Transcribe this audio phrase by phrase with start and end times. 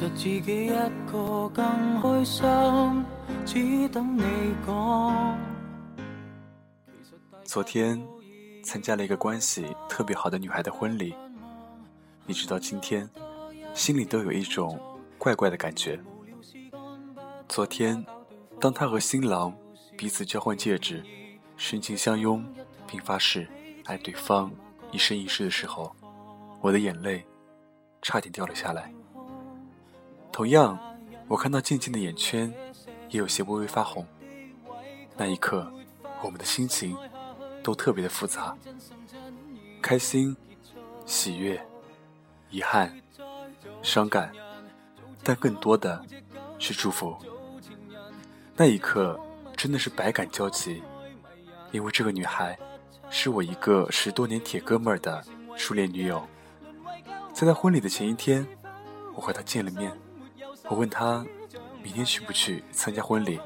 [0.00, 0.70] 其实自己一
[1.12, 2.42] 个更开心，
[3.44, 4.22] 只等你
[4.66, 5.38] 讲。
[7.44, 8.02] 昨天
[8.64, 11.14] 参加了一个关系特别好的女孩的婚礼，
[12.26, 13.06] 一直到今天，
[13.74, 14.80] 心里都有一种
[15.18, 16.00] 怪怪的感觉。
[17.46, 18.02] 昨天，
[18.58, 19.54] 当她和新郎
[19.98, 21.04] 彼此交换戒指，
[21.58, 22.42] 深情相拥，
[22.86, 23.46] 并发誓
[23.84, 24.50] 爱对方
[24.92, 25.94] 一生一世的时候，
[26.62, 27.22] 我的眼泪
[28.00, 28.90] 差点掉了下来。
[30.40, 30.78] 同样，
[31.28, 32.50] 我看到静静的眼圈
[33.10, 34.06] 也有些微微发红。
[35.14, 35.70] 那一刻，
[36.22, 36.96] 我们的心情
[37.62, 38.56] 都特别的复杂，
[39.82, 40.34] 开心、
[41.04, 41.62] 喜悦、
[42.48, 42.98] 遗憾、
[43.82, 44.32] 伤感，
[45.22, 46.02] 但更多的
[46.58, 47.14] 是祝福。
[48.56, 49.20] 那一刻
[49.54, 50.82] 真的是百感交集，
[51.70, 52.58] 因为这个女孩
[53.10, 55.22] 是我一个十多年铁哥们儿的
[55.58, 56.26] 初恋女友。
[57.34, 58.46] 在她婚礼的前一天，
[59.14, 59.92] 我和她见了面。
[60.70, 61.26] 我问他
[61.82, 63.40] 明天去不去参加婚礼，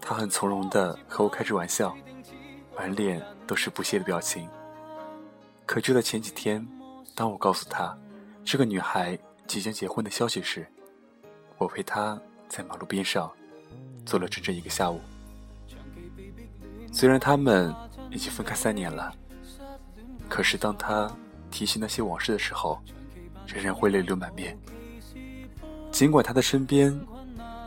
[0.00, 1.96] 他很从容的和我开着玩笑，
[2.76, 4.48] 满脸都是不屑的表情。
[5.66, 6.64] 可就在前几天，
[7.16, 7.98] 当我告诉他
[8.44, 10.64] 这个女孩即将结婚的消息时，
[11.58, 12.16] 我陪他
[12.48, 13.28] 在马路边上
[14.04, 15.00] 坐了整整一个下午。
[16.92, 17.74] 虽然他们
[18.10, 19.12] 已经分开三年了，
[20.28, 21.10] 可是当他
[21.50, 22.80] 提起那些往事的时候，
[23.44, 24.56] 仍然会泪流满面。
[25.96, 26.92] 尽管他的身边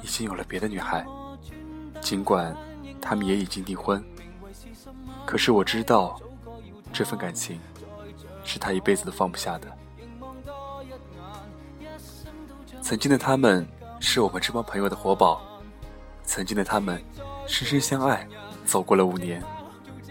[0.03, 1.03] 已经有了别的女孩，
[1.99, 2.55] 尽管
[3.01, 4.05] 他们也已经订婚，
[5.25, 6.21] 可是我知道，
[6.93, 7.59] 这份感情
[8.43, 9.67] 是他一辈子都放不下的。
[12.83, 13.67] 曾经的他们
[13.99, 15.41] 是我们这帮朋友的活宝，
[16.23, 17.03] 曾经的他们
[17.47, 18.27] 深深相爱，
[18.63, 19.43] 走过了五年，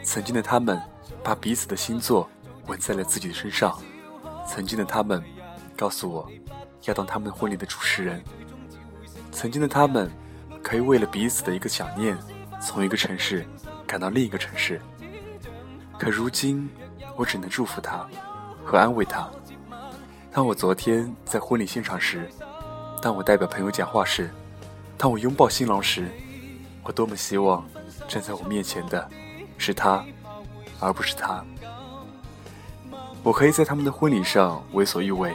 [0.03, 0.76] 曾经的他们
[1.22, 2.28] 把彼此的星座
[2.66, 3.81] 纹在了自己的身上，
[4.44, 5.22] 曾经的他们
[5.76, 6.28] 告诉我。
[6.84, 8.22] 要当他们婚礼的主持人。
[9.31, 10.11] 曾经的他们，
[10.62, 12.16] 可以为了彼此的一个想念，
[12.61, 13.47] 从一个城市
[13.87, 14.81] 赶到另一个城市。
[15.99, 16.69] 可如今，
[17.16, 18.06] 我只能祝福他
[18.65, 19.28] 和安慰他。
[20.33, 22.28] 当我昨天在婚礼现场时，
[23.03, 24.31] 当我代表朋友讲话时，
[24.97, 26.09] 当我拥抱新郎时，
[26.83, 27.66] 我多么希望
[28.06, 29.09] 站在我面前的
[29.56, 30.05] 是他，
[30.81, 31.45] 而不是他。
[33.22, 35.34] 我可以在他们的婚礼上为所欲为。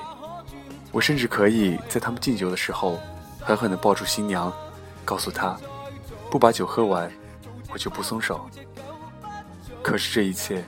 [0.94, 3.00] 我甚至可以在他们敬酒的时候，
[3.42, 4.54] 狠狠地抱住新娘，
[5.04, 5.58] 告诉她，
[6.30, 7.12] 不把酒喝完，
[7.72, 8.48] 我就不松手。
[9.82, 10.64] 可是这一切，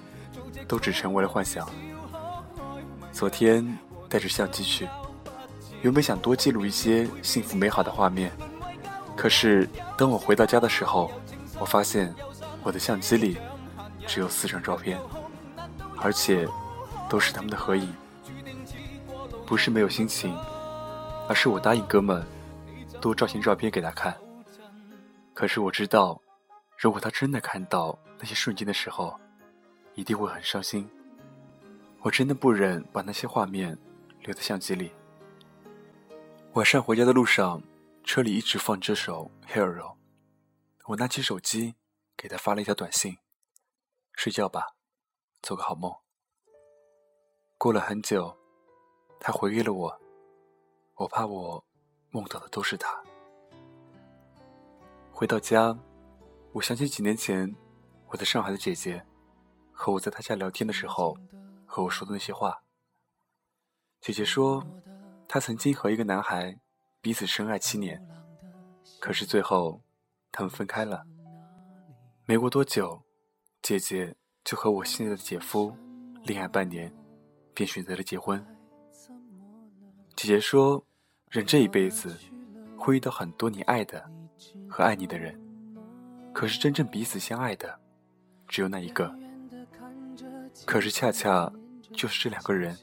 [0.68, 1.70] 都只成为了幻想。
[3.12, 3.78] 昨天
[4.10, 4.90] 带着相机去，
[5.84, 8.32] 原本想多记录一些幸福美好的画面，
[9.16, 11.12] 可是等我回到家的时候，
[11.60, 12.12] 我发现
[12.64, 13.38] 我的相机里
[14.08, 15.00] 只有四张照片，
[16.02, 16.48] 而且
[17.08, 17.94] 都是他们的合影。
[19.46, 20.36] 不是没有心情，
[21.30, 22.26] 而是我答应哥们
[23.00, 24.18] 多照些照片给他看。
[25.34, 26.20] 可是我知道，
[26.78, 29.20] 如果他真的看到那些瞬间的时候，
[29.94, 30.90] 一定会很伤心。
[32.02, 33.78] 我真的不忍把那些画面
[34.22, 34.92] 留在相机里。
[36.54, 37.62] 晚上回家的路上，
[38.04, 39.78] 车里一直放这首《Hero》，
[40.86, 41.76] 我拿起手机
[42.18, 43.18] 给他发了一条短信
[44.14, 44.76] ：“睡觉吧，
[45.42, 45.94] 做个好梦。”
[47.60, 48.45] 过了很久。
[49.20, 50.02] 他回给了我，
[50.96, 51.64] 我怕我
[52.12, 53.04] 梦到的都是他。
[55.12, 55.78] 回到家，
[56.52, 57.56] 我想起几年前
[58.08, 59.04] 我在上海的姐姐
[59.72, 61.18] 和我在她家聊天的时候
[61.66, 62.62] 和我说的那些话。
[64.02, 64.64] 姐姐说，
[65.28, 66.60] 她曾经和一个男孩
[67.02, 68.06] 彼此深爱七年，
[69.00, 69.82] 可是最后
[70.32, 71.06] 他们分开了。
[72.26, 73.02] 没过多久，
[73.62, 75.76] 姐姐就和我现在的姐夫
[76.24, 76.94] 恋爱半年，
[77.54, 78.46] 便选择了结婚。
[80.26, 80.84] 姐姐说
[81.30, 82.18] ：“人这一辈子
[82.76, 84.04] 会遇到很多你爱的
[84.68, 85.40] 和爱你的人，
[86.34, 87.80] 可是真正彼此相爱的
[88.48, 89.16] 只有那一个。
[90.66, 91.48] 可是恰恰
[91.94, 92.76] 就是这两个人，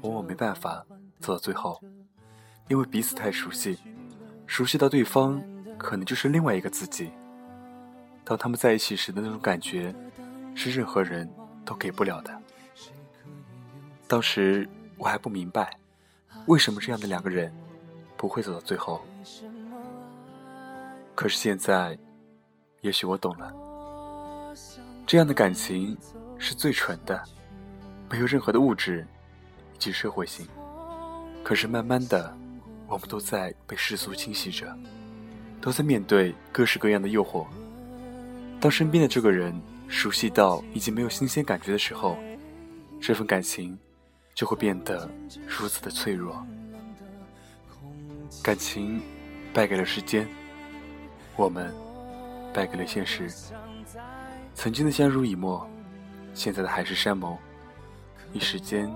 [0.00, 0.82] 往往没办法
[1.20, 1.78] 走到最后，
[2.68, 3.78] 因为彼此太熟悉，
[4.46, 5.38] 熟悉到对方
[5.76, 7.10] 可能就是另外一个自己。
[8.24, 9.94] 当他们在一起时的那种感觉，
[10.54, 11.30] 是任何人
[11.66, 12.34] 都给不了的。
[14.08, 14.66] 当时
[14.96, 15.70] 我还不明白。”
[16.46, 17.52] 为什么这样的两个人
[18.16, 19.00] 不会走到最后？
[21.14, 21.98] 可是现在，
[22.82, 23.52] 也许我懂了。
[25.06, 25.96] 这样的感情
[26.38, 27.22] 是最纯的，
[28.10, 29.06] 没有任何的物质
[29.74, 30.46] 以及社会性。
[31.42, 32.36] 可是慢慢的，
[32.86, 34.76] 我们都在被世俗侵袭着，
[35.60, 37.46] 都在面对各式各样的诱惑。
[38.60, 39.58] 当身边的这个人
[39.88, 42.16] 熟悉到已经没有新鲜感觉的时候，
[43.00, 43.78] 这份感情。
[44.36, 45.10] 就会变得
[45.48, 46.46] 如此的脆弱。
[48.42, 49.00] 感情
[49.52, 50.28] 败给了时间，
[51.36, 51.74] 我们
[52.52, 53.32] 败给了现实。
[54.54, 55.66] 曾经的相濡以沫，
[56.34, 57.34] 现在的海誓山盟，
[58.34, 58.94] 一时间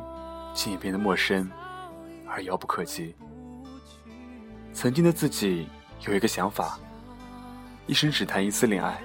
[0.55, 1.51] 竟也变得陌生
[2.29, 3.15] 而遥不可及。
[4.75, 5.67] 曾经的自己
[6.07, 6.79] 有一个想法，
[7.87, 9.01] 一生只谈一次恋爱，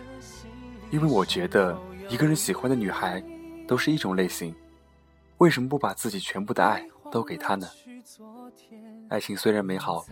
[0.91, 1.79] 因为我觉得
[2.09, 3.23] 一个人喜欢的女孩
[3.65, 4.53] 都是一种类型，
[5.39, 7.67] 为什么不把自己全部的爱都给她呢？
[9.09, 10.05] 爱情虽然美好，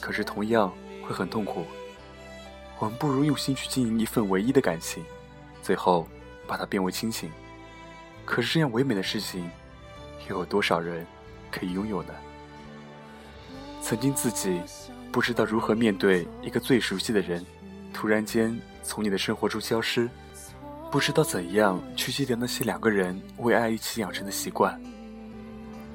[0.00, 0.72] 可是同样
[1.02, 1.64] 会很痛苦。
[2.78, 5.04] 我们不如用心去经营一份唯一的感情，
[5.62, 6.08] 最后
[6.46, 7.30] 把它变为亲情。
[8.24, 9.50] 可是这样唯美的事情，
[10.30, 11.06] 又有多少人
[11.50, 12.14] 可以拥有呢？
[13.82, 14.62] 曾经自己
[15.12, 17.44] 不知道如何面对一个最熟悉的人，
[17.92, 20.08] 突然间从你的生活中消失，
[20.94, 24.80] 不知道怎样去戒掉那些两个人为爱一起养成的习惯。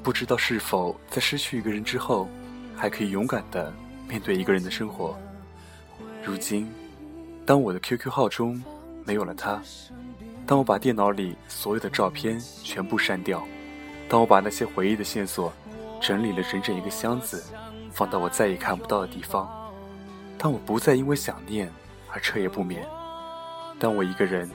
[0.03, 2.27] 不知道是否在失去一个人之后，
[2.75, 3.73] 还可以勇敢的
[4.09, 5.17] 面对一个人的生活。
[6.21, 6.69] 如今，
[7.45, 8.61] 当我的 QQ 号中
[9.05, 9.61] 没有了他，
[10.45, 13.41] 当我把电脑里所有的照片全部删掉，
[14.09, 15.53] 当我把那些回忆的线索
[16.01, 17.41] 整理了整整一个箱子，
[17.93, 19.49] 放到我再也看不到的地方，
[20.37, 21.71] 当我不再因为想念
[22.11, 22.85] 而彻夜不眠，
[23.79, 24.49] 当我一个人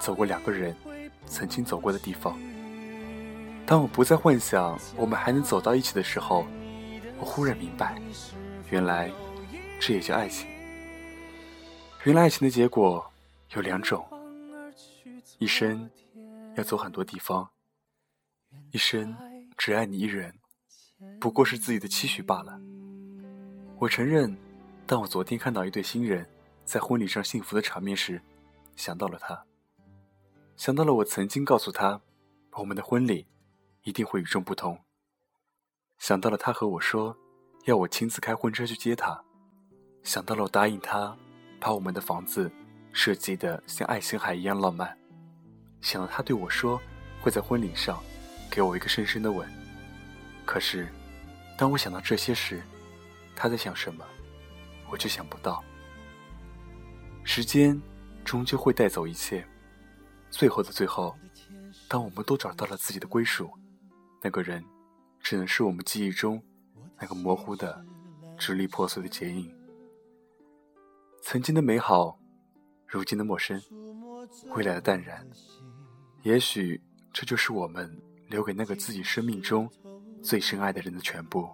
[0.00, 0.74] 走过两个人
[1.26, 2.38] 曾经走过的地方。
[3.66, 6.46] 当我不再幻想我们还能走到一起的时候，
[7.18, 8.00] 我忽然明白，
[8.70, 9.10] 原来
[9.80, 10.46] 这也叫爱情。
[12.04, 13.04] 原来爱情的结果
[13.54, 14.06] 有两种：
[15.38, 15.90] 一生
[16.54, 17.50] 要走很多地方，
[18.70, 19.16] 一生
[19.56, 20.32] 只爱你一人，
[21.18, 22.60] 不过是自己的期许罢了。
[23.80, 24.36] 我承认，
[24.86, 26.24] 当我昨天看到一对新人
[26.64, 28.22] 在婚礼上幸福的场面时，
[28.76, 29.44] 想到了他，
[30.56, 32.00] 想到了我曾经告诉他，
[32.52, 33.26] 我们的婚礼。
[33.86, 34.76] 一定会与众不同。
[35.98, 37.16] 想到了他和我说，
[37.66, 39.22] 要我亲自开婚车去接他；
[40.02, 41.16] 想到了我答应他，
[41.60, 42.50] 把我们的房子
[42.92, 44.88] 设计的像爱琴海一样浪漫；
[45.80, 46.80] 想到他对我说，
[47.20, 48.02] 会在婚礼上
[48.50, 49.48] 给我一个深深的吻。
[50.44, 50.88] 可是，
[51.56, 52.60] 当我想到这些时，
[53.36, 54.04] 他在想什么，
[54.90, 55.62] 我就想不到。
[57.22, 57.80] 时间
[58.24, 59.46] 终究会带走一切，
[60.30, 61.16] 最后的最后，
[61.88, 63.50] 当我们都找到了自己的归属。
[64.22, 64.64] 那个人，
[65.20, 66.42] 只能是我们记忆中
[66.98, 67.84] 那个模糊的、
[68.36, 69.54] 支离破碎的剪影。
[71.22, 72.18] 曾经的美好，
[72.86, 73.60] 如今的陌生，
[74.54, 75.26] 未来的淡然。
[76.22, 76.80] 也许
[77.12, 79.70] 这就是我们留给那个自己生命中
[80.22, 81.48] 最深爱的人的全部。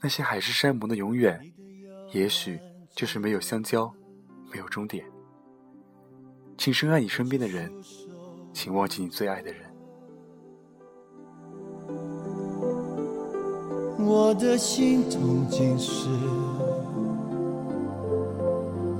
[0.00, 1.40] 那些海誓山盟的永远，
[2.12, 2.60] 也许
[2.96, 3.94] 就是没有相交，
[4.50, 5.04] 没有终点。
[6.56, 7.70] 请深爱你身边的人，
[8.52, 9.62] 请忘记你最爱的人。
[13.98, 16.08] 我的心痛尽是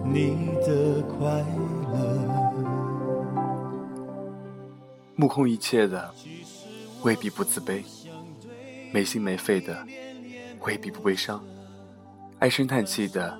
[0.04, 1.26] 你的快
[1.92, 2.44] 乐。
[5.14, 6.12] 目空一切的
[7.02, 7.82] 未必不自卑，
[8.92, 9.86] 没心没肺的
[10.66, 11.42] 未必不悲伤，
[12.40, 13.38] 唉声叹气的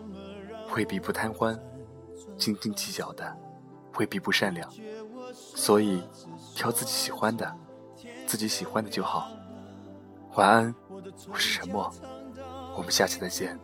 [0.75, 1.59] 未必不贪欢，
[2.39, 3.37] 斤斤计较的
[3.99, 4.69] 未必不善良。
[5.55, 6.03] 所以，
[6.55, 7.51] 挑自己喜欢的，
[8.27, 9.29] 自己喜欢的就好。
[10.35, 10.75] 晚安，
[11.33, 11.93] 我是沉默，
[12.77, 13.59] 我们下期再见。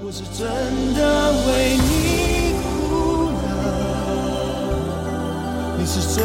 [0.00, 0.46] 我是真
[0.94, 3.46] 的为你哭了，
[5.78, 6.24] 你是真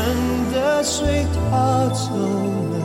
[0.52, 2.04] 的随他走
[2.74, 2.76] 了，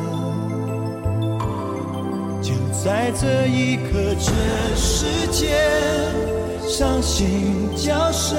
[2.41, 4.33] 就在这一刻，全
[4.77, 5.61] 世界
[6.67, 8.38] 伤心叫声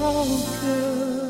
[0.00, 1.29] how.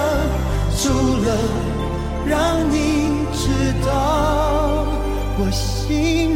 [0.83, 1.37] 住了
[2.25, 3.51] 让你知
[3.85, 4.83] 道
[5.37, 6.30] 我心。